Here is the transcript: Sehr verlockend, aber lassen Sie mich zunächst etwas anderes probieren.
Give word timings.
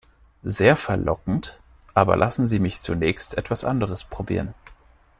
Sehr 0.41 0.77
verlockend, 0.77 1.59
aber 1.93 2.15
lassen 2.15 2.47
Sie 2.47 2.57
mich 2.57 2.81
zunächst 2.81 3.37
etwas 3.37 3.63
anderes 3.63 4.03
probieren. 4.03 4.55